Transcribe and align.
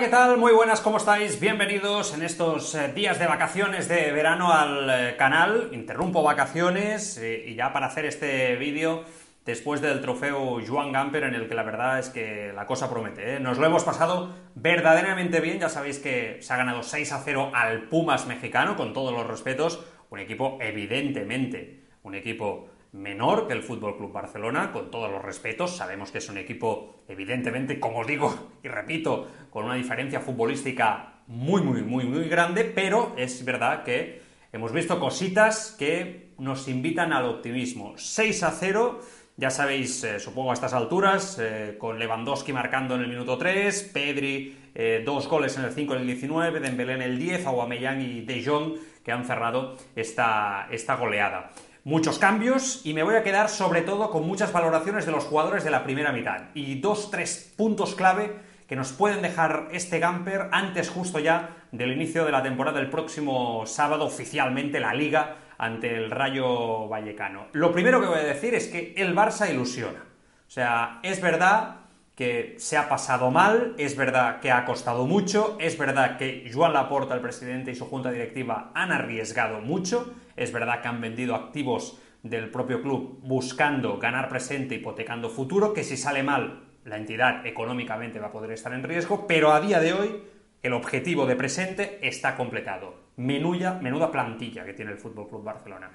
¿qué 0.00 0.08
tal? 0.08 0.36
Muy 0.36 0.52
buenas, 0.52 0.82
¿cómo 0.82 0.98
estáis? 0.98 1.40
Bienvenidos 1.40 2.12
en 2.12 2.22
estos 2.22 2.74
eh, 2.74 2.92
días 2.92 3.18
de 3.18 3.26
vacaciones 3.26 3.88
de 3.88 4.12
verano 4.12 4.52
al 4.52 4.90
eh, 4.90 5.16
canal. 5.16 5.70
Interrumpo 5.72 6.22
vacaciones 6.22 7.16
eh, 7.16 7.44
y 7.46 7.54
ya 7.54 7.72
para 7.72 7.86
hacer 7.86 8.04
este 8.04 8.56
vídeo 8.56 9.04
después 9.46 9.80
del 9.80 10.02
trofeo 10.02 10.60
Joan 10.66 10.92
Gamper 10.92 11.24
en 11.24 11.34
el 11.34 11.48
que 11.48 11.54
la 11.54 11.62
verdad 11.62 11.98
es 11.98 12.10
que 12.10 12.52
la 12.54 12.66
cosa 12.66 12.90
promete. 12.90 13.40
Nos 13.40 13.56
lo 13.56 13.64
hemos 13.64 13.84
pasado 13.84 14.34
verdaderamente 14.54 15.40
bien, 15.40 15.60
ya 15.60 15.70
sabéis 15.70 15.98
que 15.98 16.42
se 16.42 16.52
ha 16.52 16.58
ganado 16.58 16.82
6 16.82 17.12
a 17.12 17.22
0 17.24 17.52
al 17.54 17.84
Pumas 17.84 18.26
mexicano, 18.26 18.76
con 18.76 18.92
todos 18.92 19.14
los 19.14 19.26
respetos, 19.26 19.82
un 20.10 20.18
equipo 20.18 20.58
evidentemente, 20.60 21.84
un 22.02 22.14
equipo 22.14 22.68
menor 22.96 23.46
que 23.46 23.52
el 23.52 23.62
Fútbol 23.62 23.96
Club 23.96 24.12
Barcelona, 24.12 24.72
con 24.72 24.90
todos 24.90 25.10
los 25.10 25.22
respetos. 25.22 25.76
Sabemos 25.76 26.10
que 26.10 26.18
es 26.18 26.28
un 26.28 26.38
equipo, 26.38 27.04
evidentemente, 27.08 27.78
como 27.78 28.00
os 28.00 28.06
digo 28.06 28.52
y 28.62 28.68
repito, 28.68 29.28
con 29.50 29.64
una 29.64 29.74
diferencia 29.74 30.20
futbolística 30.20 31.20
muy, 31.26 31.62
muy, 31.62 31.82
muy, 31.82 32.04
muy 32.04 32.28
grande, 32.28 32.64
pero 32.64 33.14
es 33.16 33.44
verdad 33.44 33.84
que 33.84 34.22
hemos 34.52 34.72
visto 34.72 34.98
cositas 34.98 35.74
que 35.78 36.32
nos 36.38 36.68
invitan 36.68 37.12
al 37.12 37.26
optimismo. 37.26 37.94
6 37.96 38.42
a 38.42 38.50
0. 38.50 39.00
Ya 39.38 39.50
sabéis, 39.50 40.02
eh, 40.02 40.18
supongo 40.18 40.50
a 40.50 40.54
estas 40.54 40.72
alturas, 40.72 41.38
eh, 41.38 41.76
con 41.78 41.98
Lewandowski 41.98 42.54
marcando 42.54 42.94
en 42.94 43.02
el 43.02 43.08
minuto 43.08 43.36
3, 43.36 43.90
Pedri 43.92 44.56
eh, 44.74 45.02
dos 45.04 45.28
goles 45.28 45.58
en 45.58 45.64
el 45.64 45.72
5 45.72 45.94
y 45.94 45.96
el 45.98 46.06
19, 46.06 46.60
Dembélé 46.60 46.94
en 46.94 47.02
el 47.02 47.18
10, 47.18 47.46
Aubameyang 47.46 48.00
y 48.00 48.22
De 48.22 48.42
Jong 48.42 48.76
que 49.04 49.12
han 49.12 49.26
cerrado 49.26 49.76
esta, 49.94 50.68
esta 50.70 50.96
goleada 50.96 51.52
muchos 51.86 52.18
cambios 52.18 52.80
y 52.84 52.94
me 52.94 53.04
voy 53.04 53.14
a 53.14 53.22
quedar 53.22 53.48
sobre 53.48 53.80
todo 53.80 54.10
con 54.10 54.26
muchas 54.26 54.52
valoraciones 54.52 55.06
de 55.06 55.12
los 55.12 55.22
jugadores 55.22 55.62
de 55.62 55.70
la 55.70 55.84
primera 55.84 56.10
mitad 56.10 56.46
y 56.52 56.80
dos, 56.80 57.12
tres 57.12 57.54
puntos 57.56 57.94
clave 57.94 58.32
que 58.66 58.74
nos 58.74 58.90
pueden 58.90 59.22
dejar 59.22 59.68
este 59.70 60.00
Gamper 60.00 60.48
antes 60.50 60.90
justo 60.90 61.20
ya 61.20 61.50
del 61.70 61.92
inicio 61.92 62.24
de 62.24 62.32
la 62.32 62.42
temporada 62.42 62.80
del 62.80 62.90
próximo 62.90 63.66
sábado 63.66 64.04
oficialmente 64.04 64.80
la 64.80 64.94
liga 64.94 65.36
ante 65.58 65.94
el 65.94 66.10
Rayo 66.10 66.88
Vallecano. 66.88 67.46
Lo 67.52 67.70
primero 67.70 68.00
que 68.00 68.08
voy 68.08 68.18
a 68.18 68.24
decir 68.24 68.56
es 68.56 68.66
que 68.66 68.92
el 68.96 69.14
Barça 69.14 69.48
ilusiona. 69.48 70.00
O 70.00 70.50
sea, 70.50 70.98
es 71.04 71.20
verdad 71.20 71.85
que 72.16 72.54
se 72.58 72.78
ha 72.78 72.88
pasado 72.88 73.30
mal, 73.30 73.74
es 73.76 73.94
verdad 73.94 74.40
que 74.40 74.50
ha 74.50 74.64
costado 74.64 75.06
mucho, 75.06 75.58
es 75.60 75.76
verdad 75.76 76.16
que 76.16 76.50
Joan 76.52 76.72
Laporta, 76.72 77.14
el 77.14 77.20
presidente 77.20 77.70
y 77.70 77.74
su 77.74 77.84
junta 77.84 78.10
directiva 78.10 78.72
han 78.74 78.90
arriesgado 78.90 79.60
mucho, 79.60 80.14
es 80.34 80.50
verdad 80.50 80.80
que 80.80 80.88
han 80.88 81.02
vendido 81.02 81.34
activos 81.34 82.00
del 82.22 82.50
propio 82.50 82.80
club 82.80 83.20
buscando 83.22 83.98
ganar 83.98 84.30
presente, 84.30 84.76
hipotecando 84.76 85.28
futuro, 85.28 85.74
que 85.74 85.84
si 85.84 85.98
sale 85.98 86.22
mal 86.22 86.64
la 86.86 86.96
entidad 86.96 87.46
económicamente 87.46 88.18
va 88.18 88.28
a 88.28 88.32
poder 88.32 88.52
estar 88.52 88.72
en 88.72 88.82
riesgo, 88.82 89.26
pero 89.26 89.52
a 89.52 89.60
día 89.60 89.78
de 89.78 89.92
hoy 89.92 90.22
el 90.62 90.72
objetivo 90.72 91.26
de 91.26 91.36
presente 91.36 91.98
está 92.00 92.34
completado. 92.34 92.94
Menuda, 93.16 93.78
menuda 93.82 94.10
plantilla 94.10 94.64
que 94.64 94.72
tiene 94.72 94.92
el 94.92 94.98
Fútbol 94.98 95.28
Club 95.28 95.44
Barcelona. 95.44 95.90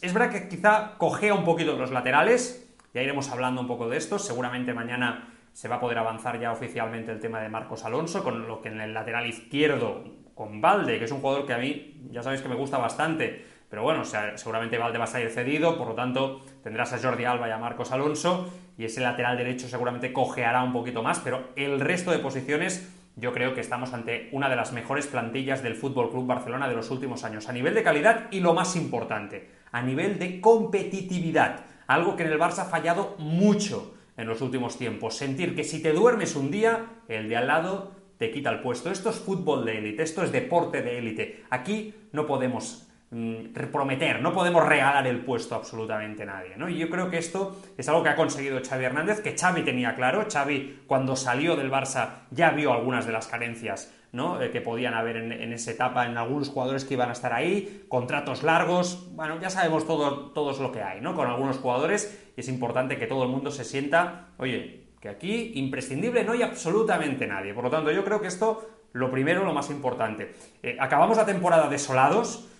Es 0.00 0.14
verdad 0.14 0.30
que 0.30 0.48
quizá 0.48 0.96
cojea 0.96 1.34
un 1.34 1.44
poquito 1.44 1.76
los 1.76 1.90
laterales, 1.90 2.74
ya 2.94 3.02
iremos 3.02 3.30
hablando 3.30 3.60
un 3.60 3.66
poco 3.66 3.88
de 3.88 3.98
esto, 3.98 4.18
seguramente 4.18 4.72
mañana 4.72 5.31
se 5.52 5.68
va 5.68 5.76
a 5.76 5.80
poder 5.80 5.98
avanzar 5.98 6.40
ya 6.40 6.52
oficialmente 6.52 7.12
el 7.12 7.20
tema 7.20 7.40
de 7.40 7.48
Marcos 7.48 7.84
Alonso, 7.84 8.22
con 8.22 8.46
lo 8.48 8.62
que 8.62 8.68
en 8.68 8.80
el 8.80 8.94
lateral 8.94 9.26
izquierdo, 9.26 10.04
con 10.34 10.60
Valde, 10.60 10.98
que 10.98 11.04
es 11.04 11.12
un 11.12 11.20
jugador 11.20 11.46
que 11.46 11.52
a 11.52 11.58
mí 11.58 12.08
ya 12.10 12.22
sabéis 12.22 12.42
que 12.42 12.48
me 12.48 12.54
gusta 12.54 12.78
bastante, 12.78 13.44
pero 13.68 13.82
bueno, 13.82 14.04
seguramente 14.04 14.78
Valde 14.78 14.98
va 14.98 15.04
a 15.04 15.08
salir 15.08 15.30
cedido, 15.30 15.78
por 15.78 15.88
lo 15.88 15.94
tanto 15.94 16.44
tendrás 16.62 16.92
a 16.92 16.98
Jordi 16.98 17.24
Alba 17.24 17.48
y 17.48 17.52
a 17.52 17.58
Marcos 17.58 17.92
Alonso, 17.92 18.52
y 18.76 18.84
ese 18.84 19.00
lateral 19.00 19.36
derecho 19.36 19.68
seguramente 19.68 20.12
cojeará 20.12 20.62
un 20.62 20.72
poquito 20.72 21.02
más, 21.02 21.20
pero 21.20 21.50
el 21.56 21.80
resto 21.80 22.10
de 22.10 22.18
posiciones 22.18 22.90
yo 23.16 23.32
creo 23.32 23.54
que 23.54 23.60
estamos 23.60 23.92
ante 23.92 24.30
una 24.32 24.48
de 24.48 24.56
las 24.56 24.72
mejores 24.72 25.06
plantillas 25.06 25.62
del 25.62 25.74
Fútbol 25.74 26.10
Club 26.10 26.26
Barcelona 26.26 26.68
de 26.68 26.74
los 26.74 26.90
últimos 26.90 27.24
años, 27.24 27.48
a 27.48 27.52
nivel 27.52 27.74
de 27.74 27.82
calidad 27.82 28.28
y 28.30 28.40
lo 28.40 28.54
más 28.54 28.74
importante, 28.74 29.50
a 29.70 29.82
nivel 29.82 30.18
de 30.18 30.40
competitividad, 30.40 31.60
algo 31.86 32.16
que 32.16 32.22
en 32.22 32.32
el 32.32 32.38
Barça 32.38 32.60
ha 32.60 32.64
fallado 32.64 33.16
mucho 33.18 33.94
en 34.22 34.28
los 34.28 34.40
últimos 34.40 34.78
tiempos. 34.78 35.16
Sentir 35.16 35.54
que 35.54 35.64
si 35.64 35.82
te 35.82 35.92
duermes 35.92 36.36
un 36.36 36.50
día, 36.50 36.86
el 37.08 37.28
de 37.28 37.36
al 37.36 37.48
lado 37.48 37.92
te 38.16 38.30
quita 38.30 38.50
el 38.50 38.60
puesto. 38.60 38.90
Esto 38.90 39.10
es 39.10 39.16
fútbol 39.16 39.64
de 39.64 39.78
élite, 39.78 40.02
esto 40.02 40.22
es 40.22 40.32
deporte 40.32 40.80
de 40.80 40.98
élite. 40.98 41.44
Aquí 41.50 41.92
no 42.12 42.26
podemos 42.26 42.88
mm, 43.10 43.52
prometer, 43.72 44.22
no 44.22 44.32
podemos 44.32 44.66
regalar 44.66 45.06
el 45.08 45.24
puesto 45.24 45.54
a 45.54 45.58
absolutamente 45.58 46.24
nadie. 46.24 46.54
Y 46.70 46.78
yo 46.78 46.88
creo 46.88 47.10
que 47.10 47.18
esto 47.18 47.60
es 47.76 47.88
algo 47.88 48.02
que 48.02 48.10
ha 48.10 48.16
conseguido 48.16 48.60
Xavi 48.64 48.84
Hernández, 48.84 49.20
que 49.20 49.36
Xavi 49.36 49.62
tenía 49.62 49.96
claro, 49.96 50.26
Xavi 50.32 50.82
cuando 50.86 51.16
salió 51.16 51.56
del 51.56 51.70
Barça 51.70 52.26
ya 52.30 52.50
vio 52.50 52.72
algunas 52.72 53.06
de 53.06 53.12
las 53.12 53.26
carencias 53.26 53.92
Eh, 54.14 54.50
que 54.52 54.60
podían 54.60 54.92
haber 54.92 55.16
en, 55.16 55.52
esa 55.54 55.70
etapa 55.70 56.04
en 56.04 56.18
algunos 56.18 56.50
jugadores 56.50 56.84
que 56.84 56.92
iban 56.92 57.08
a 57.08 57.12
estar 57.12 57.32
ahí, 57.32 57.86
contratos 57.88 58.42
largos, 58.42 59.08
bueno, 59.14 59.40
ya 59.40 59.48
sabemos 59.48 59.86
todo, 59.86 60.32
todos 60.32 60.60
lo 60.60 60.70
que 60.70 60.82
hay, 60.82 61.00
¿no? 61.00 61.14
Con 61.14 61.28
algunos 61.28 61.56
jugadores 61.56 62.30
y 62.36 62.40
es 62.40 62.48
importante 62.48 62.98
que 62.98 63.06
todo 63.06 63.22
el 63.22 63.30
mundo 63.30 63.50
se 63.50 63.64
sienta, 63.64 64.28
oye, 64.36 64.88
que 65.00 65.08
aquí 65.08 65.52
imprescindible 65.54 66.24
no 66.24 66.32
hay 66.32 66.42
absolutamente 66.42 67.26
nadie. 67.26 67.54
Por 67.54 67.64
lo 67.64 67.70
tanto, 67.70 67.90
yo 67.90 68.04
creo 68.04 68.20
que 68.20 68.26
esto, 68.26 68.68
lo 68.92 69.10
primero, 69.10 69.46
lo 69.46 69.54
más 69.54 69.70
importante. 69.70 70.34
Eh, 70.62 70.76
acabamos 70.78 71.16
la 71.16 71.24
temporada 71.24 71.70
desolados, 71.70 72.50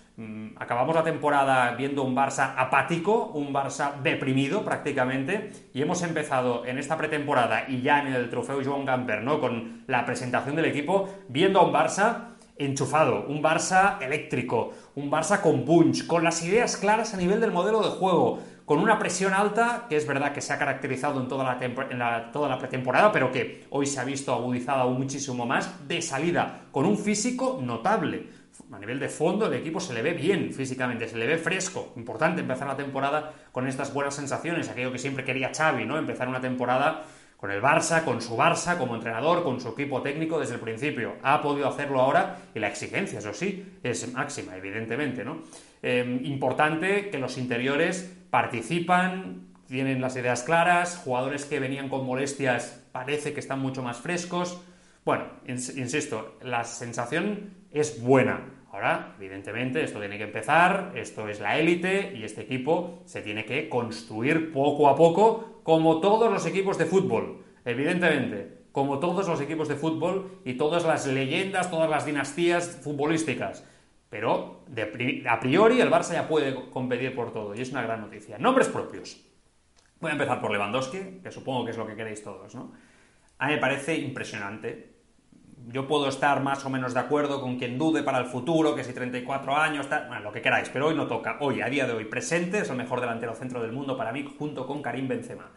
acabamos 0.57 0.95
la 0.95 1.03
temporada 1.03 1.73
viendo 1.75 2.03
un 2.03 2.15
Barça 2.15 2.53
apático, 2.57 3.31
un 3.33 3.53
Barça 3.53 3.99
deprimido 4.01 4.63
prácticamente, 4.63 5.51
y 5.73 5.81
hemos 5.81 6.03
empezado 6.03 6.65
en 6.65 6.77
esta 6.77 6.97
pretemporada 6.97 7.65
y 7.67 7.81
ya 7.81 7.99
en 7.99 8.13
el 8.13 8.29
trofeo 8.29 8.61
Joan 8.63 8.85
Gamper, 8.85 9.23
¿no? 9.23 9.39
Con 9.39 9.83
la 9.87 10.05
presentación 10.05 10.55
del 10.55 10.65
equipo, 10.65 11.09
viendo 11.29 11.59
a 11.59 11.65
un 11.65 11.73
Barça 11.73 12.33
enchufado, 12.57 13.25
un 13.27 13.41
Barça 13.41 13.97
eléctrico, 14.01 14.73
un 14.95 15.09
Barça 15.09 15.41
con 15.41 15.65
punch, 15.65 16.05
con 16.05 16.23
las 16.23 16.43
ideas 16.43 16.77
claras 16.77 17.15
a 17.15 17.17
nivel 17.17 17.41
del 17.41 17.51
modelo 17.51 17.81
de 17.81 17.89
juego, 17.89 18.39
con 18.65 18.79
una 18.79 18.99
presión 18.99 19.33
alta, 19.33 19.87
que 19.89 19.97
es 19.97 20.07
verdad 20.07 20.31
que 20.31 20.41
se 20.41 20.53
ha 20.53 20.59
caracterizado 20.59 21.19
en 21.19 21.27
toda 21.27 21.43
la, 21.43 22.31
toda 22.31 22.47
la 22.47 22.59
pretemporada, 22.59 23.11
pero 23.11 23.31
que 23.31 23.65
hoy 23.71 23.87
se 23.87 23.99
ha 23.99 24.05
visto 24.05 24.31
agudizada 24.31 24.81
aún 24.81 24.99
muchísimo 24.99 25.45
más, 25.45 25.87
de 25.87 26.01
salida, 26.01 26.61
con 26.71 26.85
un 26.85 26.97
físico 26.97 27.59
notable 27.61 28.42
a 28.71 28.79
nivel 28.79 28.99
de 28.99 29.09
fondo 29.09 29.47
el 29.47 29.53
equipo 29.53 29.79
se 29.79 29.93
le 29.93 30.01
ve 30.01 30.13
bien 30.13 30.53
físicamente, 30.53 31.07
se 31.07 31.17
le 31.17 31.27
ve 31.27 31.37
fresco. 31.37 31.93
Importante 31.95 32.41
empezar 32.41 32.67
la 32.67 32.77
temporada 32.77 33.33
con 33.51 33.67
estas 33.67 33.93
buenas 33.93 34.15
sensaciones, 34.15 34.69
aquello 34.69 34.91
que 34.91 34.99
siempre 34.99 35.23
quería 35.23 35.51
Xavi, 35.55 35.85
¿no? 35.85 35.97
Empezar 35.97 36.27
una 36.27 36.41
temporada 36.41 37.03
con 37.37 37.51
el 37.51 37.61
Barça, 37.61 38.05
con 38.05 38.21
su 38.21 38.37
Barça, 38.37 38.77
como 38.77 38.95
entrenador, 38.95 39.43
con 39.43 39.59
su 39.59 39.69
equipo 39.69 40.01
técnico 40.01 40.39
desde 40.39 40.55
el 40.55 40.61
principio. 40.61 41.17
Ha 41.23 41.41
podido 41.41 41.67
hacerlo 41.67 41.99
ahora 41.99 42.37
y 42.55 42.59
la 42.59 42.69
exigencia, 42.69 43.19
eso 43.19 43.33
sí, 43.33 43.65
es 43.83 44.13
máxima, 44.13 44.55
evidentemente, 44.55 45.25
¿no? 45.25 45.41
Em, 45.81 46.23
importante 46.25 47.09
que 47.09 47.17
los 47.17 47.37
interiores 47.37 48.15
participan, 48.29 49.47
tienen 49.67 49.99
las 49.99 50.15
ideas 50.15 50.43
claras, 50.43 51.01
jugadores 51.03 51.43
que 51.45 51.59
venían 51.59 51.89
con 51.89 52.05
molestias 52.05 52.81
parece 52.93 53.33
que 53.33 53.41
están 53.41 53.59
mucho 53.59 53.83
más 53.83 53.97
frescos. 53.97 54.61
Bueno, 55.05 55.25
insisto, 55.47 56.37
la 56.41 56.63
sensación 56.63 57.55
es 57.71 58.01
buena. 58.01 58.63
Ahora, 58.71 59.15
evidentemente, 59.19 59.83
esto 59.83 59.99
tiene 59.99 60.17
que 60.17 60.23
empezar, 60.23 60.93
esto 60.95 61.27
es 61.27 61.41
la 61.41 61.59
élite 61.59 62.13
y 62.15 62.23
este 62.23 62.41
equipo 62.41 63.01
se 63.05 63.21
tiene 63.21 63.45
que 63.45 63.67
construir 63.67 64.53
poco 64.53 64.87
a 64.87 64.95
poco, 64.95 65.61
como 65.63 65.99
todos 65.99 66.31
los 66.31 66.45
equipos 66.45 66.77
de 66.77 66.85
fútbol, 66.85 67.43
evidentemente, 67.65 68.63
como 68.71 68.99
todos 68.99 69.27
los 69.27 69.41
equipos 69.41 69.67
de 69.67 69.75
fútbol 69.75 70.39
y 70.45 70.53
todas 70.53 70.85
las 70.85 71.05
leyendas, 71.05 71.69
todas 71.69 71.89
las 71.89 72.05
dinastías 72.05 72.79
futbolísticas. 72.81 73.67
Pero 74.09 74.63
a 75.27 75.39
priori 75.39 75.81
el 75.81 75.91
Barça 75.91 76.13
ya 76.13 76.27
puede 76.27 76.69
competir 76.69 77.13
por 77.13 77.33
todo 77.33 77.53
y 77.53 77.61
es 77.61 77.71
una 77.71 77.81
gran 77.81 78.01
noticia. 78.01 78.37
Nombres 78.37 78.69
propios. 78.69 79.21
Voy 79.99 80.09
a 80.09 80.13
empezar 80.13 80.39
por 80.39 80.51
Lewandowski, 80.51 81.19
que 81.21 81.31
supongo 81.31 81.65
que 81.65 81.71
es 81.71 81.77
lo 81.77 81.85
que 81.85 81.95
queréis 81.95 82.23
todos, 82.23 82.55
¿no? 82.55 82.73
A 83.37 83.47
mí 83.47 83.53
me 83.53 83.59
parece 83.59 83.97
impresionante 83.97 84.92
yo 85.67 85.87
puedo 85.87 86.07
estar 86.07 86.41
más 86.41 86.65
o 86.65 86.69
menos 86.69 86.93
de 86.93 86.99
acuerdo 86.99 87.41
con 87.41 87.57
quien 87.57 87.77
dude 87.77 88.03
para 88.03 88.17
el 88.17 88.25
futuro, 88.25 88.75
que 88.75 88.83
si 88.83 88.93
34 88.93 89.55
años, 89.55 89.87
bueno, 89.89 90.19
lo 90.19 90.31
que 90.31 90.41
queráis, 90.41 90.69
pero 90.69 90.87
hoy 90.87 90.95
no 90.95 91.07
toca. 91.07 91.37
Hoy, 91.39 91.61
a 91.61 91.67
día 91.67 91.85
de 91.85 91.93
hoy, 91.93 92.05
presente, 92.05 92.59
es 92.59 92.69
el 92.69 92.75
mejor 92.75 92.99
delantero 92.99 93.33
centro 93.33 93.61
del 93.61 93.71
mundo 93.71 93.95
para 93.97 94.11
mí, 94.11 94.27
junto 94.37 94.67
con 94.67 94.81
Karim 94.81 95.07
Benzema. 95.07 95.51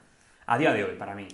A 0.46 0.58
día 0.58 0.72
de 0.72 0.84
hoy, 0.84 0.96
para 0.96 1.14
mí. 1.14 1.26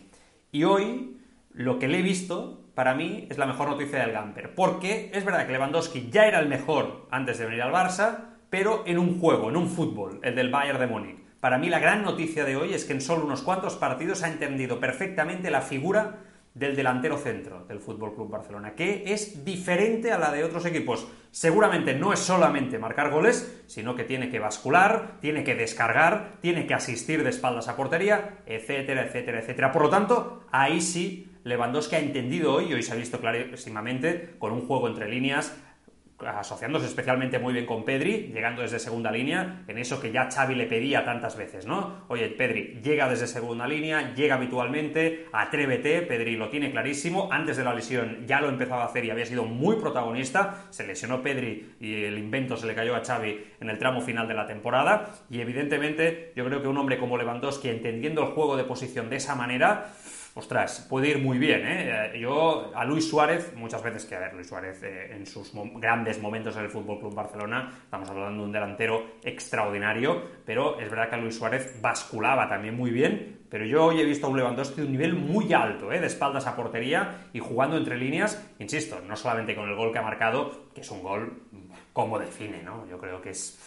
Y 0.50 0.64
hoy, 0.64 1.18
lo 1.52 1.78
que 1.78 1.88
le 1.88 1.98
he 1.98 2.02
visto, 2.02 2.64
para 2.74 2.94
mí, 2.94 3.26
es 3.30 3.38
la 3.38 3.46
mejor 3.46 3.68
noticia 3.68 3.98
del 3.98 4.12
Gamper. 4.12 4.54
Porque 4.54 5.10
es 5.12 5.24
verdad 5.24 5.46
que 5.46 5.52
Lewandowski 5.52 6.08
ya 6.10 6.26
era 6.26 6.40
el 6.40 6.48
mejor 6.48 7.06
antes 7.10 7.38
de 7.38 7.46
venir 7.46 7.62
al 7.62 7.72
Barça, 7.72 8.36
pero 8.48 8.84
en 8.86 8.98
un 8.98 9.18
juego, 9.18 9.50
en 9.50 9.56
un 9.56 9.68
fútbol, 9.68 10.20
el 10.22 10.34
del 10.34 10.50
Bayern 10.50 10.78
de 10.78 10.86
Múnich. 10.86 11.22
Para 11.40 11.58
mí, 11.58 11.68
la 11.68 11.80
gran 11.80 12.02
noticia 12.02 12.44
de 12.44 12.56
hoy 12.56 12.72
es 12.72 12.84
que 12.84 12.92
en 12.92 13.00
solo 13.00 13.24
unos 13.24 13.42
cuantos 13.42 13.76
partidos 13.76 14.22
ha 14.22 14.28
entendido 14.28 14.78
perfectamente 14.78 15.50
la 15.50 15.60
figura 15.60 16.20
del 16.54 16.76
delantero 16.76 17.16
centro 17.16 17.64
del 17.64 17.80
Fútbol 17.80 18.14
Club 18.14 18.30
Barcelona, 18.30 18.74
que 18.74 19.04
es 19.06 19.44
diferente 19.44 20.12
a 20.12 20.18
la 20.18 20.30
de 20.30 20.44
otros 20.44 20.66
equipos. 20.66 21.08
Seguramente 21.30 21.94
no 21.94 22.12
es 22.12 22.18
solamente 22.18 22.78
marcar 22.78 23.10
goles, 23.10 23.62
sino 23.66 23.94
que 23.94 24.04
tiene 24.04 24.28
que 24.28 24.38
bascular, 24.38 25.18
tiene 25.20 25.44
que 25.44 25.54
descargar, 25.54 26.38
tiene 26.40 26.66
que 26.66 26.74
asistir 26.74 27.24
de 27.24 27.30
espaldas 27.30 27.68
a 27.68 27.76
portería, 27.76 28.42
etcétera, 28.44 29.06
etcétera, 29.06 29.40
etcétera. 29.40 29.72
Por 29.72 29.82
lo 29.82 29.90
tanto, 29.90 30.44
ahí 30.50 30.80
sí 30.80 31.32
Lewandowski 31.44 31.96
ha 31.96 32.00
entendido 32.00 32.54
hoy, 32.54 32.66
y 32.66 32.74
hoy 32.74 32.82
se 32.82 32.92
ha 32.92 32.96
visto 32.96 33.18
clarísimamente, 33.18 34.36
con 34.38 34.52
un 34.52 34.66
juego 34.66 34.88
entre 34.88 35.08
líneas, 35.08 35.56
asociándose 36.26 36.86
especialmente 36.86 37.38
muy 37.38 37.52
bien 37.52 37.66
con 37.66 37.84
Pedri, 37.84 38.30
llegando 38.32 38.62
desde 38.62 38.78
segunda 38.78 39.10
línea, 39.10 39.64
en 39.68 39.78
eso 39.78 40.00
que 40.00 40.12
ya 40.12 40.30
Xavi 40.30 40.54
le 40.54 40.66
pedía 40.66 41.04
tantas 41.04 41.36
veces, 41.36 41.66
¿no? 41.66 42.04
Oye, 42.08 42.28
Pedri, 42.28 42.80
llega 42.82 43.08
desde 43.08 43.26
segunda 43.26 43.66
línea, 43.66 44.14
llega 44.14 44.36
habitualmente, 44.36 45.26
atrévete, 45.32 46.02
Pedri 46.02 46.36
lo 46.36 46.48
tiene 46.48 46.70
clarísimo, 46.70 47.28
antes 47.32 47.56
de 47.56 47.64
la 47.64 47.74
lesión 47.74 48.26
ya 48.26 48.40
lo 48.40 48.48
empezaba 48.48 48.82
a 48.82 48.86
hacer 48.86 49.04
y 49.04 49.10
había 49.10 49.26
sido 49.26 49.44
muy 49.44 49.76
protagonista, 49.76 50.64
se 50.70 50.86
lesionó 50.86 51.22
Pedri 51.22 51.74
y 51.80 52.04
el 52.04 52.18
invento 52.18 52.56
se 52.56 52.66
le 52.66 52.74
cayó 52.74 52.94
a 52.96 53.04
Xavi 53.04 53.44
en 53.60 53.70
el 53.70 53.78
tramo 53.78 54.00
final 54.00 54.28
de 54.28 54.34
la 54.34 54.46
temporada, 54.46 55.10
y 55.30 55.40
evidentemente 55.40 56.32
yo 56.36 56.44
creo 56.44 56.62
que 56.62 56.68
un 56.68 56.78
hombre 56.78 56.98
como 56.98 57.16
Lewandowski, 57.16 57.68
entendiendo 57.68 58.22
el 58.22 58.28
juego 58.28 58.56
de 58.56 58.64
posición 58.64 59.10
de 59.10 59.16
esa 59.16 59.34
manera, 59.34 59.92
ostras, 60.34 60.86
puede 60.88 61.08
ir 61.08 61.18
muy 61.18 61.38
bien. 61.38 61.62
¿eh? 61.64 62.18
Yo 62.18 62.72
a 62.74 62.84
Luis 62.84 63.08
Suárez, 63.08 63.52
muchas 63.56 63.82
veces 63.82 64.04
que, 64.04 64.14
a 64.14 64.20
ver, 64.20 64.34
Luis 64.34 64.48
Suárez 64.48 64.82
eh, 64.82 65.14
en 65.14 65.26
sus 65.26 65.52
grandes 65.74 66.20
momentos 66.20 66.56
en 66.56 66.64
el 66.64 66.70
Fútbol 66.70 66.98
Club 66.98 67.14
Barcelona, 67.14 67.70
estamos 67.84 68.08
hablando 68.08 68.40
de 68.40 68.46
un 68.46 68.52
delantero 68.52 69.16
extraordinario, 69.22 70.22
pero 70.44 70.78
es 70.80 70.88
verdad 70.90 71.08
que 71.08 71.14
a 71.16 71.18
Luis 71.18 71.36
Suárez 71.36 71.78
basculaba 71.80 72.48
también 72.48 72.76
muy 72.76 72.90
bien. 72.90 73.40
Pero 73.48 73.66
yo 73.66 73.84
hoy 73.84 74.00
he 74.00 74.04
visto 74.04 74.26
a 74.26 74.30
un 74.30 74.38
Lewandowski 74.38 74.80
de 74.80 74.86
un 74.86 74.92
nivel 74.92 75.14
muy 75.14 75.52
alto, 75.52 75.92
¿eh? 75.92 76.00
de 76.00 76.06
espaldas 76.06 76.46
a 76.46 76.56
portería 76.56 77.28
y 77.34 77.38
jugando 77.38 77.76
entre 77.76 77.98
líneas, 77.98 78.50
insisto, 78.58 79.00
no 79.06 79.14
solamente 79.14 79.54
con 79.54 79.68
el 79.68 79.76
gol 79.76 79.92
que 79.92 79.98
ha 79.98 80.02
marcado, 80.02 80.70
que 80.74 80.80
es 80.80 80.90
un 80.90 81.02
gol 81.02 81.42
como 81.92 82.18
define, 82.18 82.62
¿no? 82.62 82.86
Yo 82.88 82.98
creo 82.98 83.20
que 83.20 83.30
es 83.30 83.58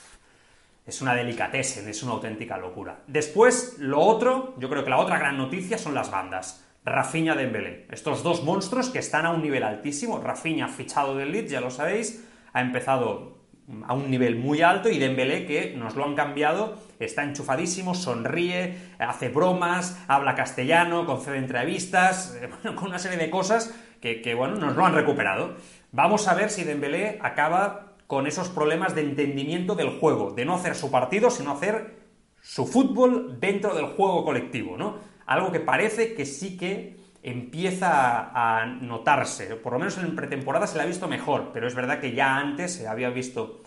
es 0.85 1.01
una 1.01 1.15
delicatessen, 1.15 1.87
es 1.89 2.03
una 2.03 2.13
auténtica 2.13 2.57
locura. 2.57 2.99
Después, 3.07 3.77
lo 3.79 3.99
otro, 3.99 4.53
yo 4.57 4.69
creo 4.69 4.83
que 4.83 4.89
la 4.89 4.99
otra 4.99 5.17
gran 5.17 5.37
noticia 5.37 5.77
son 5.77 5.95
las 5.95 6.11
bandas. 6.11 6.63
Rafinha 6.83 7.35
Dembélé. 7.35 7.87
Estos 7.89 8.21
dos 8.21 8.43
monstruos 8.43 8.89
que 8.89 8.99
están 8.99 9.25
a 9.25 9.31
un 9.31 9.41
nivel 9.41 9.63
altísimo. 9.63 10.19
Rafinha 10.19 10.67
fichado 10.67 11.15
del 11.15 11.31
Leeds, 11.31 11.51
ya 11.51 11.61
lo 11.61 11.71
sabéis, 11.71 12.23
ha 12.53 12.61
empezado 12.61 13.39
a 13.87 13.95
un 13.95 14.11
nivel 14.11 14.35
muy 14.35 14.61
alto 14.61 14.89
y 14.89 14.99
Dembélé 14.99 15.47
que 15.47 15.73
nos 15.75 15.95
lo 15.95 16.05
han 16.05 16.13
cambiado, 16.13 16.77
está 16.99 17.23
enchufadísimo, 17.23 17.95
sonríe, 17.95 18.77
hace 18.99 19.29
bromas, 19.29 19.99
habla 20.07 20.35
castellano, 20.35 21.07
concede 21.07 21.39
entrevistas, 21.39 22.38
bueno, 22.63 22.79
con 22.79 22.89
una 22.89 22.99
serie 22.99 23.17
de 23.17 23.31
cosas 23.31 23.73
que, 24.01 24.21
que, 24.21 24.35
bueno, 24.35 24.57
nos 24.57 24.75
lo 24.75 24.85
han 24.85 24.93
recuperado. 24.93 25.55
Vamos 25.91 26.27
a 26.27 26.35
ver 26.35 26.51
si 26.51 26.63
Dembélé 26.63 27.17
acaba 27.23 27.84
con 28.07 28.27
esos 28.27 28.49
problemas 28.49 28.95
de 28.95 29.01
entendimiento 29.01 29.75
del 29.75 29.99
juego, 29.99 30.31
de 30.31 30.45
no 30.45 30.55
hacer 30.55 30.75
su 30.75 30.91
partido, 30.91 31.29
sino 31.29 31.51
hacer 31.51 31.95
su 32.41 32.65
fútbol 32.67 33.39
dentro 33.39 33.73
del 33.73 33.87
juego 33.87 34.23
colectivo, 34.23 34.77
¿no? 34.77 34.97
Algo 35.25 35.51
que 35.51 35.59
parece 35.59 36.13
que 36.13 36.25
sí 36.25 36.57
que 36.57 36.97
empieza 37.23 38.29
a 38.35 38.67
notarse, 38.67 39.55
por 39.55 39.73
lo 39.73 39.79
menos 39.79 39.97
en 39.97 40.15
pretemporada 40.15 40.67
se 40.67 40.77
le 40.77 40.83
ha 40.83 40.85
visto 40.85 41.07
mejor, 41.07 41.49
pero 41.51 41.65
es 41.67 41.73
verdad 41.73 41.99
que 41.99 42.13
ya 42.13 42.37
antes 42.37 42.75
se 42.75 42.87
había 42.87 43.09
visto 43.09 43.63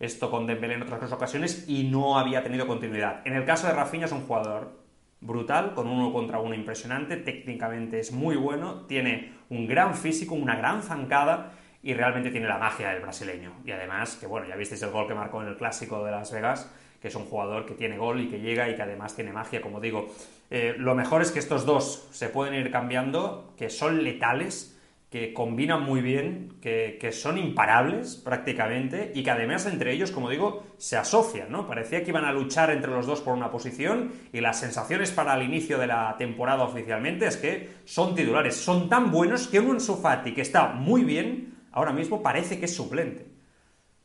esto 0.00 0.30
con 0.30 0.46
Dembélé 0.46 0.74
en 0.74 0.82
otras 0.82 1.02
dos 1.02 1.12
ocasiones 1.12 1.66
y 1.68 1.84
no 1.84 2.18
había 2.18 2.42
tenido 2.42 2.66
continuidad. 2.66 3.20
En 3.26 3.34
el 3.34 3.44
caso 3.44 3.66
de 3.66 3.74
Rafinha 3.74 4.06
es 4.06 4.12
un 4.12 4.22
jugador 4.22 4.80
brutal, 5.20 5.74
con 5.74 5.86
uno 5.86 6.12
contra 6.12 6.40
uno 6.40 6.54
impresionante, 6.54 7.18
técnicamente 7.18 8.00
es 8.00 8.12
muy 8.12 8.36
bueno, 8.36 8.86
tiene 8.86 9.34
un 9.50 9.66
gran 9.66 9.94
físico, 9.94 10.34
una 10.34 10.56
gran 10.56 10.82
zancada 10.82 11.52
y 11.82 11.94
realmente 11.94 12.30
tiene 12.30 12.46
la 12.46 12.58
magia 12.58 12.90
del 12.90 13.02
brasileño. 13.02 13.54
Y 13.64 13.72
además, 13.72 14.16
que 14.16 14.26
bueno, 14.26 14.46
ya 14.46 14.56
visteis 14.56 14.82
el 14.82 14.90
gol 14.90 15.08
que 15.08 15.14
marcó 15.14 15.42
en 15.42 15.48
el 15.48 15.56
clásico 15.56 16.04
de 16.04 16.12
Las 16.12 16.32
Vegas, 16.32 16.70
que 17.00 17.08
es 17.08 17.14
un 17.16 17.24
jugador 17.24 17.66
que 17.66 17.74
tiene 17.74 17.98
gol 17.98 18.20
y 18.20 18.28
que 18.28 18.40
llega 18.40 18.68
y 18.68 18.76
que 18.76 18.82
además 18.82 19.16
tiene 19.16 19.32
magia, 19.32 19.60
como 19.60 19.80
digo. 19.80 20.08
Eh, 20.50 20.76
lo 20.78 20.94
mejor 20.94 21.22
es 21.22 21.32
que 21.32 21.40
estos 21.40 21.66
dos 21.66 22.08
se 22.12 22.28
pueden 22.28 22.54
ir 22.54 22.70
cambiando, 22.70 23.52
que 23.56 23.68
son 23.68 24.04
letales, 24.04 24.78
que 25.10 25.34
combinan 25.34 25.82
muy 25.82 26.00
bien, 26.00 26.54
que, 26.62 26.96
que, 26.98 27.12
son 27.12 27.36
imparables 27.36 28.16
prácticamente 28.16 29.12
y 29.14 29.22
que 29.22 29.30
además 29.30 29.66
entre 29.66 29.92
ellos, 29.92 30.10
como 30.10 30.30
digo, 30.30 30.64
se 30.78 30.96
asocian, 30.96 31.52
¿no? 31.52 31.66
Parecía 31.66 32.02
que 32.02 32.10
iban 32.10 32.24
a 32.24 32.32
luchar 32.32 32.70
entre 32.70 32.90
los 32.90 33.06
dos 33.06 33.20
por 33.20 33.34
una 33.34 33.50
posición 33.50 34.10
y 34.32 34.40
las 34.40 34.60
sensaciones 34.60 35.10
para 35.10 35.34
el 35.34 35.42
inicio 35.42 35.76
de 35.76 35.88
la 35.88 36.14
temporada 36.16 36.62
oficialmente 36.62 37.26
es 37.26 37.36
que 37.36 37.68
son 37.84 38.14
titulares, 38.14 38.56
son 38.56 38.88
tan 38.88 39.10
buenos 39.10 39.48
que 39.48 39.60
un 39.60 39.80
Sufati 39.80 40.32
que 40.32 40.40
está 40.40 40.68
muy 40.68 41.04
bien, 41.04 41.51
ahora 41.72 41.92
mismo 41.92 42.22
parece 42.22 42.58
que 42.58 42.66
es 42.66 42.74
suplente. 42.74 43.26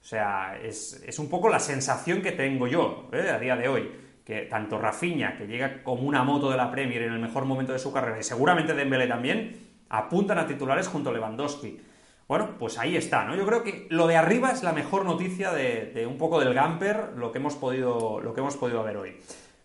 O 0.02 0.04
sea, 0.10 0.58
es, 0.64 1.20
un 1.20 1.30
poco 1.30 1.50
la 1.50 1.60
sensación 1.60 2.22
que 2.22 2.32
tengo 2.32 2.68
yo 2.68 3.10
¿eh? 3.12 3.30
a 3.30 3.40
día 3.40 3.56
de 3.56 3.68
hoy. 3.68 3.92
Que 4.24 4.42
tanto 4.42 4.78
Rafinha, 4.78 5.38
que 5.38 5.48
llega 5.48 5.84
como 5.84 6.04
una 6.04 6.24
moto 6.24 6.50
de 6.50 6.58
la 6.58 6.72
Premier 6.72 7.04
en 7.04 7.14
el 7.14 7.20
mejor 7.20 7.46
momento 7.46 7.72
de 7.72 7.80
su 7.80 7.94
carrera, 7.94 8.20
y 8.20 8.24
seguramente 8.24 8.74
Dembélé 8.74 9.08
también, 9.08 9.56
apuntan 9.90 10.38
a 10.38 10.46
titulares 10.46 10.88
junto 10.88 11.10
a 11.10 11.14
Lewandowski. 11.14 11.80
Bueno, 12.28 12.56
pues 12.60 12.78
ahí 12.78 12.98
está, 12.98 13.24
¿no? 13.24 13.36
Yo 13.36 13.46
creo 13.46 13.64
que 13.64 13.88
lo 13.90 14.06
de 14.06 14.18
arriba 14.18 14.52
es 14.52 14.64
la 14.64 14.74
mejor 14.74 15.06
noticia 15.06 15.54
de, 15.54 16.06
un 16.06 16.18
poco 16.18 16.42
del 16.42 16.54
Gamper, 16.54 17.14
lo 17.16 17.32
que 17.32 17.38
hemos 17.38 17.56
podido, 17.56 18.20
lo 18.20 18.34
que 18.34 18.42
hemos 18.42 18.58
podido 18.58 18.84
ver 18.84 18.98
hoy. 18.98 19.16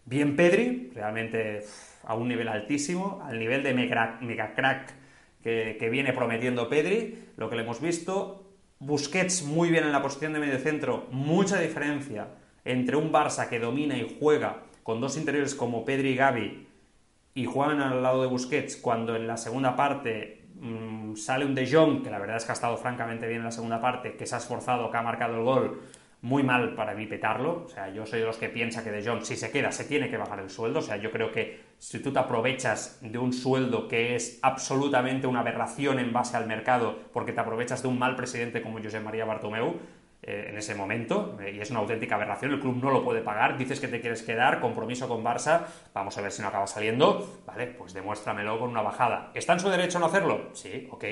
Bien 0.04 0.36
Pedri, 0.36 0.92
realmente 0.94 1.64
a 2.04 2.14
un 2.14 2.28
nivel 2.28 2.46
altísimo, 2.46 3.20
al 3.24 3.40
nivel 3.40 3.64
de 3.64 3.74
mega, 3.74 4.18
mega 4.20 4.54
crack 4.54 5.01
que, 5.42 5.88
viene 5.90 6.12
prometiendo 6.12 6.68
Pedri, 6.68 7.18
lo 7.36 7.50
que 7.50 7.56
le 7.56 7.62
hemos 7.62 7.80
visto. 7.80 8.44
Busquets 8.78 9.44
muy 9.44 9.70
bien 9.70 9.84
en 9.84 9.92
la 9.92 10.02
posición 10.02 10.32
de 10.32 10.40
medio 10.40 10.58
centro, 10.58 11.06
mucha 11.10 11.60
diferencia 11.60 12.28
entre 12.64 12.96
un 12.96 13.12
Barça 13.12 13.48
que 13.48 13.58
domina 13.58 13.96
y 13.96 14.16
juega 14.18 14.62
con 14.82 15.00
dos 15.00 15.16
interiores 15.16 15.54
como 15.54 15.84
Pedri 15.84 16.10
y 16.10 16.16
Gavi 16.16 16.66
y 17.34 17.44
juegan 17.46 17.80
al 17.80 18.02
lado 18.02 18.22
de 18.22 18.28
Busquets 18.28 18.76
cuando 18.76 19.16
en 19.16 19.26
la 19.26 19.36
segunda 19.36 19.76
parte 19.76 20.44
mm, 20.60 21.14
sale 21.14 21.44
un 21.44 21.54
De 21.54 21.70
Jong, 21.70 22.02
que 22.02 22.10
la 22.10 22.18
verdad 22.18 22.36
es 22.36 22.44
que 22.44 22.52
ha 22.52 22.54
estado 22.54 22.76
francamente 22.76 23.26
bien 23.26 23.38
en 23.38 23.44
la 23.44 23.52
segunda 23.52 23.80
parte, 23.80 24.16
que 24.16 24.26
se 24.26 24.34
ha 24.34 24.38
esforzado, 24.38 24.90
que 24.90 24.96
ha 24.96 25.02
marcado 25.02 25.36
el 25.36 25.44
gol, 25.44 25.80
muy 26.22 26.42
mal 26.42 26.74
para 26.74 26.94
mí 26.94 27.06
petarlo. 27.06 27.64
O 27.66 27.68
sea, 27.68 27.90
yo 27.90 28.06
soy 28.06 28.20
de 28.20 28.26
los 28.26 28.38
que 28.38 28.48
piensa 28.48 28.82
que 28.82 28.90
De 28.90 29.04
Jong, 29.04 29.22
si 29.22 29.36
se 29.36 29.50
queda, 29.50 29.70
se 29.72 29.84
tiene 29.84 30.08
que 30.08 30.16
bajar 30.16 30.38
el 30.38 30.50
sueldo. 30.50 30.78
O 30.78 30.82
sea, 30.82 30.96
yo 30.96 31.10
creo 31.10 31.30
que 31.30 31.60
si 31.78 31.98
tú 32.00 32.12
te 32.12 32.20
aprovechas 32.20 32.98
de 33.02 33.18
un 33.18 33.32
sueldo 33.32 33.88
que 33.88 34.14
es 34.14 34.38
absolutamente 34.42 35.26
una 35.26 35.40
aberración 35.40 35.98
en 35.98 36.12
base 36.12 36.36
al 36.36 36.46
mercado, 36.46 36.98
porque 37.12 37.32
te 37.32 37.40
aprovechas 37.40 37.82
de 37.82 37.88
un 37.88 37.98
mal 37.98 38.16
presidente 38.16 38.62
como 38.62 38.82
José 38.82 39.00
María 39.00 39.24
Bartomeu, 39.24 39.78
eh, 40.24 40.50
en 40.50 40.56
ese 40.56 40.76
momento, 40.76 41.36
eh, 41.42 41.54
y 41.56 41.60
es 41.60 41.72
una 41.72 41.80
auténtica 41.80 42.14
aberración, 42.14 42.52
el 42.52 42.60
club 42.60 42.76
no 42.80 42.92
lo 42.92 43.02
puede 43.02 43.22
pagar, 43.22 43.58
dices 43.58 43.80
que 43.80 43.88
te 43.88 44.00
quieres 44.00 44.22
quedar, 44.22 44.60
compromiso 44.60 45.08
con 45.08 45.24
Barça, 45.24 45.62
vamos 45.92 46.16
a 46.16 46.20
ver 46.20 46.30
si 46.30 46.42
no 46.42 46.46
acaba 46.46 46.68
saliendo, 46.68 47.40
vale, 47.44 47.66
pues 47.66 47.92
demuéstramelo 47.92 48.56
con 48.60 48.70
una 48.70 48.82
bajada. 48.82 49.32
¿Está 49.34 49.54
en 49.54 49.58
su 49.58 49.68
derecho 49.68 49.98
no 49.98 50.06
hacerlo? 50.06 50.50
Sí, 50.52 50.86
ok, 50.92 51.04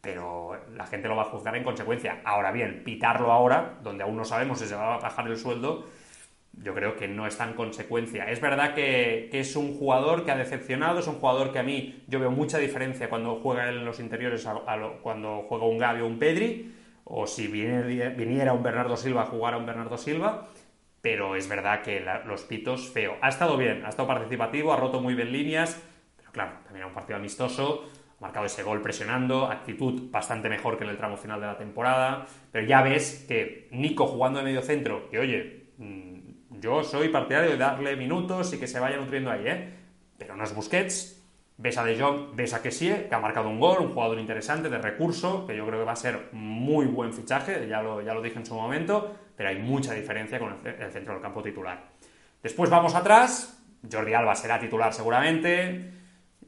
pero 0.00 0.58
la 0.74 0.86
gente 0.86 1.08
lo 1.08 1.16
va 1.16 1.22
a 1.22 1.26
juzgar 1.26 1.56
en 1.56 1.64
consecuencia. 1.64 2.20
Ahora 2.24 2.52
bien, 2.52 2.82
pitarlo 2.84 3.32
ahora, 3.32 3.78
donde 3.82 4.04
aún 4.04 4.16
no 4.16 4.24
sabemos 4.24 4.58
si 4.58 4.66
se 4.66 4.74
va 4.74 4.94
a 4.94 4.98
bajar 4.98 5.26
el 5.28 5.36
sueldo, 5.36 5.86
yo 6.52 6.74
creo 6.74 6.96
que 6.96 7.08
no 7.08 7.26
está 7.26 7.44
en 7.44 7.54
consecuencia. 7.54 8.30
Es 8.30 8.40
verdad 8.40 8.74
que, 8.74 9.28
es 9.32 9.56
un 9.56 9.76
jugador 9.76 10.24
que 10.24 10.30
ha 10.30 10.36
decepcionado, 10.36 11.00
es 11.00 11.06
un 11.06 11.16
jugador 11.16 11.52
que 11.52 11.58
a 11.58 11.62
mí 11.62 12.02
yo 12.08 12.18
veo 12.18 12.30
mucha 12.30 12.58
diferencia 12.58 13.08
cuando 13.08 13.36
juega 13.36 13.68
en 13.68 13.84
los 13.84 14.00
interiores 14.00 14.46
a, 14.46 14.54
cuando 15.02 15.46
juega 15.48 15.64
un 15.66 15.78
Gabi 15.78 16.00
o 16.00 16.06
un 16.06 16.18
Pedri, 16.18 16.74
o 17.04 17.26
si 17.26 17.48
viniera 17.48 18.52
un 18.52 18.62
Bernardo 18.62 18.96
Silva 18.96 19.22
a 19.22 19.26
jugar 19.26 19.54
a 19.54 19.58
un 19.58 19.66
Bernardo 19.66 19.96
Silva, 19.96 20.48
pero 21.00 21.34
es 21.34 21.48
verdad 21.48 21.82
que 21.82 22.04
los 22.26 22.42
pitos 22.42 22.88
feo. 22.90 23.16
Ha 23.20 23.28
estado 23.28 23.56
bien, 23.56 23.84
ha 23.84 23.88
estado 23.88 24.08
participativo, 24.08 24.72
ha 24.72 24.76
roto 24.76 25.00
muy 25.00 25.14
bien 25.14 25.32
líneas, 25.32 25.82
pero 26.16 26.30
claro, 26.30 26.52
también 26.64 26.78
era 26.78 26.86
un 26.86 26.94
partido 26.94 27.16
amistoso, 27.16 27.88
marcado 28.20 28.46
ese 28.46 28.62
gol 28.62 28.82
presionando, 28.82 29.46
actitud 29.46 30.10
bastante 30.10 30.48
mejor 30.48 30.76
que 30.76 30.84
en 30.84 30.90
el 30.90 30.96
tramo 30.96 31.16
final 31.16 31.40
de 31.40 31.46
la 31.46 31.56
temporada, 31.56 32.26
pero 32.52 32.66
ya 32.66 32.82
ves 32.82 33.24
que 33.26 33.68
Nico 33.72 34.06
jugando 34.06 34.38
de 34.38 34.44
medio 34.44 34.62
centro, 34.62 35.08
que 35.10 35.18
oye, 35.18 35.72
mm, 35.78 36.60
yo 36.60 36.82
soy 36.84 37.08
partidario 37.08 37.50
de 37.50 37.56
darle 37.56 37.96
minutos 37.96 38.52
y 38.52 38.58
que 38.58 38.66
se 38.66 38.78
vaya 38.78 38.98
nutriendo 38.98 39.30
ahí, 39.30 39.46
¿eh? 39.46 39.74
Pero 40.18 40.36
no 40.36 40.44
es 40.44 40.54
Busquets, 40.54 41.24
ves 41.56 41.78
a 41.78 41.84
De 41.84 41.98
Jong, 41.98 42.34
ves 42.36 42.52
a 42.52 42.60
Kessie, 42.60 43.06
que 43.08 43.14
ha 43.14 43.18
marcado 43.18 43.48
un 43.48 43.58
gol, 43.58 43.80
un 43.80 43.92
jugador 43.92 44.18
interesante, 44.18 44.68
de 44.68 44.78
recurso, 44.78 45.46
que 45.46 45.56
yo 45.56 45.66
creo 45.66 45.78
que 45.78 45.86
va 45.86 45.92
a 45.92 45.96
ser 45.96 46.28
muy 46.32 46.84
buen 46.84 47.14
fichaje, 47.14 47.66
ya 47.66 47.82
lo, 47.82 48.02
ya 48.02 48.12
lo 48.12 48.20
dije 48.20 48.38
en 48.38 48.44
su 48.44 48.54
momento, 48.54 49.14
pero 49.34 49.48
hay 49.48 49.58
mucha 49.58 49.94
diferencia 49.94 50.38
con 50.38 50.58
el, 50.62 50.74
el 50.74 50.90
centro 50.90 51.14
del 51.14 51.22
campo 51.22 51.42
titular. 51.42 51.88
Después 52.42 52.68
vamos 52.68 52.94
atrás, 52.94 53.62
Jordi 53.90 54.12
Alba 54.12 54.34
será 54.34 54.58
titular 54.58 54.92
seguramente, 54.92 55.99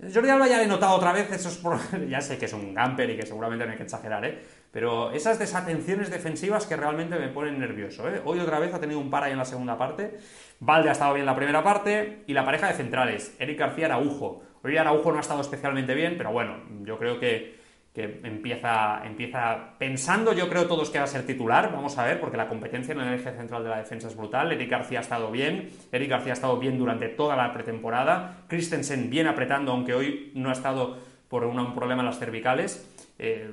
Jordi 0.02 0.30
Alba 0.30 0.48
ya 0.48 0.58
le 0.58 0.64
he 0.64 0.66
notado 0.66 0.96
otra 0.96 1.12
vez 1.12 1.30
esos 1.30 1.62
ya 2.08 2.20
sé 2.20 2.36
que 2.36 2.46
es 2.46 2.52
un 2.52 2.74
gamper 2.74 3.10
y 3.10 3.16
que 3.16 3.24
seguramente 3.24 3.64
no 3.64 3.70
hay 3.70 3.76
que 3.76 3.84
exagerar, 3.84 4.24
¿eh? 4.24 4.42
Pero 4.72 5.12
esas 5.12 5.38
desatenciones 5.38 6.10
defensivas 6.10 6.66
que 6.66 6.76
realmente 6.76 7.16
me 7.18 7.28
ponen 7.28 7.60
nervioso, 7.60 8.08
¿eh? 8.08 8.20
Hoy 8.24 8.40
otra 8.40 8.58
vez 8.58 8.74
ha 8.74 8.80
tenido 8.80 8.98
un 8.98 9.10
par 9.10 9.22
ahí 9.22 9.32
en 9.32 9.38
la 9.38 9.44
segunda 9.44 9.78
parte. 9.78 10.18
Valde 10.58 10.88
ha 10.88 10.92
estado 10.92 11.14
bien 11.14 11.22
en 11.22 11.26
la 11.26 11.36
primera 11.36 11.62
parte 11.62 12.24
y 12.26 12.32
la 12.32 12.44
pareja 12.44 12.68
de 12.68 12.74
centrales, 12.74 13.36
Eric 13.38 13.60
García 13.60 13.86
Araujo. 13.86 14.42
Hoy 14.64 14.76
Araujo 14.76 15.12
no 15.12 15.18
ha 15.18 15.20
estado 15.20 15.40
especialmente 15.40 15.94
bien, 15.94 16.16
pero 16.18 16.32
bueno, 16.32 16.56
yo 16.82 16.98
creo 16.98 17.20
que 17.20 17.61
que 17.94 18.20
empieza, 18.24 19.04
empieza 19.04 19.76
pensando, 19.78 20.32
yo 20.32 20.48
creo 20.48 20.66
todos 20.66 20.88
que 20.88 20.98
va 20.98 21.04
a 21.04 21.08
ser 21.08 21.26
titular, 21.26 21.70
vamos 21.72 21.98
a 21.98 22.04
ver, 22.04 22.20
porque 22.20 22.38
la 22.38 22.48
competencia 22.48 22.92
en 22.92 23.00
el 23.00 23.14
eje 23.14 23.32
central 23.32 23.62
de 23.64 23.68
la 23.68 23.78
defensa 23.78 24.08
es 24.08 24.16
brutal, 24.16 24.50
Eric 24.50 24.70
García 24.70 25.00
ha 25.00 25.02
estado 25.02 25.30
bien, 25.30 25.68
Eric 25.92 26.08
García 26.08 26.32
ha 26.32 26.34
estado 26.34 26.58
bien 26.58 26.78
durante 26.78 27.08
toda 27.08 27.36
la 27.36 27.52
pretemporada, 27.52 28.44
Christensen 28.48 29.10
bien 29.10 29.26
apretando, 29.26 29.72
aunque 29.72 29.92
hoy 29.92 30.32
no 30.34 30.48
ha 30.48 30.52
estado 30.52 30.96
por 31.28 31.44
un 31.44 31.74
problema 31.74 32.02
en 32.02 32.06
las 32.06 32.18
cervicales. 32.18 32.88
Eh, 33.18 33.50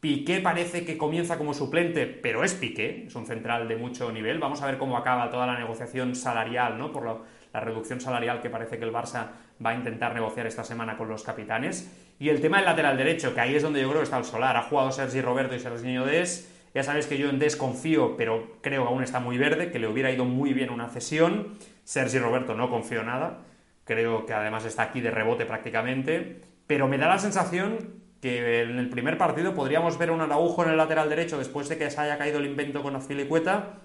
Piqué 0.00 0.40
parece 0.40 0.84
que 0.84 0.96
comienza 0.96 1.36
como 1.36 1.52
suplente, 1.52 2.06
pero 2.06 2.42
es 2.42 2.54
Piqué, 2.54 3.04
es 3.06 3.14
un 3.14 3.26
central 3.26 3.68
de 3.68 3.76
mucho 3.76 4.10
nivel. 4.10 4.38
Vamos 4.38 4.62
a 4.62 4.66
ver 4.66 4.78
cómo 4.78 4.96
acaba 4.96 5.28
toda 5.28 5.46
la 5.46 5.58
negociación 5.58 6.14
salarial, 6.14 6.78
¿no? 6.78 6.90
Por 6.90 7.04
la 7.52 7.60
reducción 7.60 8.00
salarial 8.00 8.40
que 8.40 8.48
parece 8.48 8.78
que 8.78 8.84
el 8.84 8.92
Barça 8.92 9.26
va 9.64 9.70
a 9.70 9.74
intentar 9.74 10.14
negociar 10.14 10.46
esta 10.46 10.64
semana 10.64 10.96
con 10.96 11.08
los 11.08 11.22
capitanes. 11.22 12.09
Y 12.20 12.28
el 12.28 12.42
tema 12.42 12.58
del 12.58 12.66
lateral 12.66 12.98
derecho, 12.98 13.32
que 13.34 13.40
ahí 13.40 13.54
es 13.54 13.62
donde 13.62 13.80
yo 13.80 13.88
creo 13.88 14.00
que 14.00 14.04
está 14.04 14.18
el 14.18 14.26
solar. 14.26 14.54
Ha 14.54 14.64
jugado 14.64 14.92
Sergi 14.92 15.22
Roberto 15.22 15.54
y 15.54 15.58
Sergio 15.58 16.04
Des. 16.04 16.52
Ya 16.74 16.82
sabéis 16.82 17.06
que 17.06 17.16
yo 17.16 17.30
en 17.30 17.38
Des 17.38 17.56
confío, 17.56 18.14
pero 18.18 18.58
creo 18.60 18.82
que 18.82 18.88
aún 18.90 19.02
está 19.02 19.20
muy 19.20 19.38
verde, 19.38 19.70
que 19.70 19.78
le 19.78 19.88
hubiera 19.88 20.12
ido 20.12 20.26
muy 20.26 20.52
bien 20.52 20.68
una 20.68 20.88
cesión. 20.88 21.56
Sergi 21.82 22.18
Roberto 22.18 22.54
no 22.54 22.68
confío 22.68 23.02
nada. 23.02 23.38
Creo 23.84 24.26
que 24.26 24.34
además 24.34 24.66
está 24.66 24.82
aquí 24.82 25.00
de 25.00 25.10
rebote 25.10 25.46
prácticamente. 25.46 26.42
Pero 26.66 26.88
me 26.88 26.98
da 26.98 27.08
la 27.08 27.18
sensación 27.18 28.02
que 28.20 28.64
en 28.64 28.78
el 28.78 28.90
primer 28.90 29.16
partido 29.16 29.54
podríamos 29.54 29.96
ver 29.96 30.10
un 30.10 30.20
Araujo 30.20 30.62
en 30.62 30.72
el 30.72 30.76
lateral 30.76 31.08
derecho 31.08 31.38
después 31.38 31.70
de 31.70 31.78
que 31.78 31.90
se 31.90 32.02
haya 32.02 32.18
caído 32.18 32.38
el 32.38 32.44
invento 32.44 32.82
con 32.82 32.94
Azpilicueta, 32.96 33.78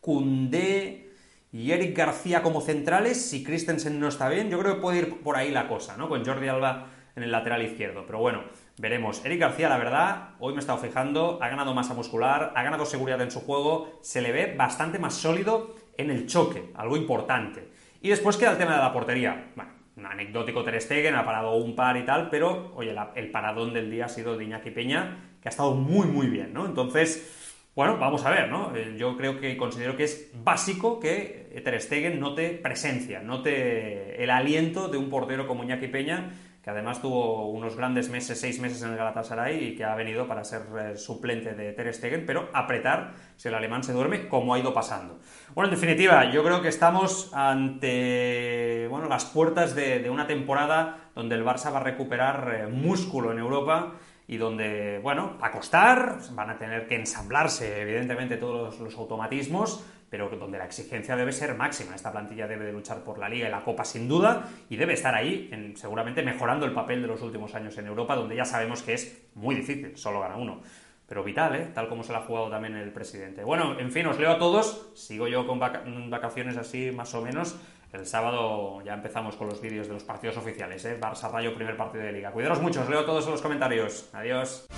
Cundé 0.00 1.10
y 1.52 1.72
Eric 1.72 1.94
García 1.94 2.42
como 2.42 2.62
centrales, 2.62 3.20
si 3.20 3.44
Christensen 3.44 4.00
no 4.00 4.08
está 4.08 4.30
bien, 4.30 4.48
yo 4.48 4.58
creo 4.58 4.76
que 4.76 4.80
puede 4.80 4.98
ir 5.00 5.20
por 5.20 5.36
ahí 5.36 5.50
la 5.50 5.68
cosa, 5.68 5.98
¿no? 5.98 6.08
Con 6.08 6.24
Jordi 6.24 6.48
Alba 6.48 6.93
en 7.16 7.22
el 7.22 7.32
lateral 7.32 7.62
izquierdo, 7.62 8.04
pero 8.06 8.18
bueno, 8.18 8.44
veremos. 8.78 9.24
Eric 9.24 9.40
García, 9.40 9.68
la 9.68 9.78
verdad, 9.78 10.30
hoy 10.40 10.52
me 10.52 10.58
he 10.58 10.60
estado 10.60 10.78
fijando, 10.78 11.38
ha 11.40 11.48
ganado 11.48 11.74
masa 11.74 11.94
muscular, 11.94 12.52
ha 12.54 12.62
ganado 12.62 12.84
seguridad 12.84 13.20
en 13.20 13.30
su 13.30 13.40
juego, 13.40 13.98
se 14.02 14.20
le 14.20 14.32
ve 14.32 14.54
bastante 14.56 14.98
más 14.98 15.14
sólido 15.14 15.76
en 15.96 16.10
el 16.10 16.26
choque, 16.26 16.70
algo 16.74 16.96
importante. 16.96 17.68
Y 18.02 18.08
después 18.08 18.36
queda 18.36 18.52
el 18.52 18.58
tema 18.58 18.74
de 18.74 18.82
la 18.82 18.92
portería. 18.92 19.52
Bueno, 19.54 19.70
un 19.96 20.06
anecdótico 20.06 20.64
Ter 20.64 20.80
Stegen, 20.80 21.14
ha 21.14 21.24
parado 21.24 21.54
un 21.54 21.76
par 21.76 21.96
y 21.96 22.04
tal, 22.04 22.28
pero, 22.30 22.72
oye, 22.74 22.94
el 23.14 23.30
paradón 23.30 23.72
del 23.72 23.90
día 23.90 24.06
ha 24.06 24.08
sido 24.08 24.36
de 24.36 24.44
Iñaki 24.44 24.70
Peña, 24.70 25.36
que 25.40 25.48
ha 25.48 25.50
estado 25.50 25.74
muy, 25.74 26.06
muy 26.08 26.26
bien, 26.26 26.52
¿no? 26.52 26.66
Entonces, 26.66 27.70
bueno, 27.76 27.96
vamos 27.98 28.24
a 28.24 28.30
ver, 28.30 28.50
¿no? 28.50 28.74
Eh, 28.74 28.94
yo 28.96 29.16
creo 29.16 29.40
que 29.40 29.56
considero 29.56 29.96
que 29.96 30.04
es 30.04 30.32
básico 30.34 30.98
que 30.98 31.60
Ter 31.64 31.80
Stegen 31.80 32.18
note 32.18 32.50
presencia, 32.50 33.20
note 33.20 34.22
el 34.22 34.30
aliento 34.30 34.88
de 34.88 34.98
un 34.98 35.10
portero 35.10 35.46
como 35.46 35.62
Iñaki 35.62 35.88
Peña, 35.88 36.30
que 36.64 36.70
además 36.70 37.02
tuvo 37.02 37.50
unos 37.50 37.76
grandes 37.76 38.08
meses, 38.08 38.40
seis 38.40 38.58
meses 38.58 38.82
en 38.82 38.92
el 38.92 38.96
Galatasaray 38.96 39.62
y 39.62 39.76
que 39.76 39.84
ha 39.84 39.94
venido 39.94 40.26
para 40.26 40.44
ser 40.44 40.62
eh, 40.80 40.96
suplente 40.96 41.52
de 41.52 41.72
Ter 41.74 41.92
Stegen, 41.92 42.24
pero 42.24 42.48
apretar 42.54 43.12
si 43.36 43.48
el 43.48 43.54
alemán 43.54 43.84
se 43.84 43.92
duerme, 43.92 44.28
como 44.28 44.54
ha 44.54 44.58
ido 44.58 44.72
pasando. 44.72 45.18
Bueno, 45.54 45.68
en 45.68 45.74
definitiva, 45.74 46.30
yo 46.30 46.42
creo 46.42 46.62
que 46.62 46.68
estamos 46.68 47.30
ante 47.34 48.86
bueno, 48.88 49.08
las 49.08 49.26
puertas 49.26 49.74
de, 49.74 50.08
una 50.08 50.26
temporada 50.26 51.10
donde 51.14 51.34
el 51.34 51.44
Barça 51.44 51.70
va 51.70 51.80
a 51.80 51.82
recuperar 51.82 52.54
eh, 52.54 52.66
músculo 52.66 53.30
en 53.32 53.40
Europa 53.40 53.92
y 54.26 54.38
donde, 54.38 55.00
bueno, 55.02 55.36
va 55.42 55.48
a 55.48 55.52
costar, 55.52 56.16
van 56.30 56.48
a 56.48 56.56
tener 56.56 56.86
que 56.86 56.96
ensamblarse, 56.96 57.82
evidentemente, 57.82 58.38
todos 58.38 58.80
los 58.80 58.96
automatismos, 58.96 59.84
pero 60.14 60.28
donde 60.28 60.58
la 60.58 60.66
exigencia 60.66 61.16
debe 61.16 61.32
ser 61.32 61.56
máxima. 61.56 61.96
Esta 61.96 62.12
plantilla 62.12 62.46
debe 62.46 62.66
de 62.66 62.72
luchar 62.72 63.02
por 63.02 63.18
la 63.18 63.28
Liga 63.28 63.48
y 63.48 63.50
la 63.50 63.64
Copa 63.64 63.84
sin 63.84 64.06
duda 64.06 64.48
y 64.70 64.76
debe 64.76 64.92
estar 64.92 65.12
ahí, 65.12 65.50
seguramente 65.74 66.22
mejorando 66.22 66.66
el 66.66 66.72
papel 66.72 67.02
de 67.02 67.08
los 67.08 67.20
últimos 67.20 67.52
años 67.56 67.76
en 67.78 67.88
Europa, 67.88 68.14
donde 68.14 68.36
ya 68.36 68.44
sabemos 68.44 68.82
que 68.82 68.94
es 68.94 69.26
muy 69.34 69.56
difícil, 69.56 69.96
solo 69.96 70.20
gana 70.20 70.36
uno. 70.36 70.60
Pero 71.08 71.24
vital, 71.24 71.56
¿eh? 71.56 71.68
tal 71.74 71.88
como 71.88 72.04
se 72.04 72.12
lo 72.12 72.18
ha 72.18 72.20
jugado 72.20 72.48
también 72.48 72.76
el 72.76 72.92
presidente. 72.92 73.42
Bueno, 73.42 73.76
en 73.76 73.90
fin, 73.90 74.06
os 74.06 74.16
leo 74.16 74.30
a 74.30 74.38
todos. 74.38 74.92
Sigo 74.94 75.26
yo 75.26 75.48
con 75.48 75.58
vacaciones 75.58 76.56
así, 76.56 76.92
más 76.92 77.12
o 77.14 77.20
menos. 77.20 77.56
El 77.92 78.06
sábado 78.06 78.82
ya 78.84 78.94
empezamos 78.94 79.34
con 79.34 79.48
los 79.48 79.60
vídeos 79.60 79.88
de 79.88 79.94
los 79.94 80.04
partidos 80.04 80.36
oficiales. 80.36 80.84
¿eh? 80.84 80.96
Barça 81.00 81.28
Rayo, 81.28 81.56
primer 81.56 81.76
partido 81.76 82.04
de 82.04 82.12
liga. 82.12 82.30
Cuidaros 82.30 82.62
mucho, 82.62 82.82
os 82.82 82.88
leo 82.88 83.04
todos 83.04 83.24
en 83.26 83.32
los 83.32 83.42
comentarios. 83.42 84.10
Adiós. 84.12 84.68